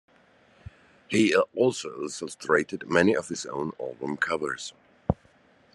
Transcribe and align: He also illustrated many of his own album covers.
He 1.09 1.35
also 1.53 1.89
illustrated 2.07 2.89
many 2.89 3.15
of 3.15 3.27
his 3.27 3.45
own 3.45 3.71
album 3.79 4.17
covers. 4.17 4.73